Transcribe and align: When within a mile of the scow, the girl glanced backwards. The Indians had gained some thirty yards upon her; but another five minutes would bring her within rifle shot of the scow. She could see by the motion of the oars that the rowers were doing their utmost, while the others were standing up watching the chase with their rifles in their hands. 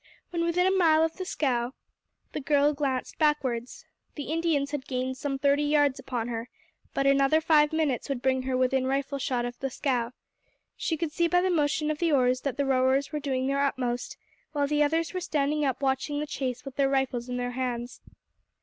When 0.31 0.43
within 0.43 0.65
a 0.65 0.75
mile 0.75 1.03
of 1.03 1.17
the 1.17 1.25
scow, 1.25 1.73
the 2.31 2.39
girl 2.39 2.73
glanced 2.73 3.19
backwards. 3.19 3.85
The 4.15 4.31
Indians 4.33 4.71
had 4.71 4.87
gained 4.87 5.15
some 5.17 5.37
thirty 5.37 5.61
yards 5.61 5.99
upon 5.99 6.27
her; 6.29 6.49
but 6.95 7.05
another 7.05 7.39
five 7.39 7.71
minutes 7.71 8.09
would 8.09 8.19
bring 8.19 8.41
her 8.41 8.57
within 8.57 8.87
rifle 8.87 9.19
shot 9.19 9.45
of 9.45 9.59
the 9.59 9.69
scow. 9.69 10.13
She 10.75 10.97
could 10.97 11.11
see 11.11 11.27
by 11.27 11.41
the 11.41 11.51
motion 11.51 11.91
of 11.91 11.99
the 11.99 12.11
oars 12.11 12.41
that 12.41 12.57
the 12.57 12.65
rowers 12.65 13.11
were 13.11 13.19
doing 13.19 13.45
their 13.45 13.63
utmost, 13.63 14.17
while 14.53 14.65
the 14.65 14.81
others 14.81 15.13
were 15.13 15.21
standing 15.21 15.63
up 15.63 15.83
watching 15.83 16.19
the 16.19 16.25
chase 16.25 16.65
with 16.65 16.77
their 16.77 16.89
rifles 16.89 17.29
in 17.29 17.37
their 17.37 17.51
hands. 17.51 18.01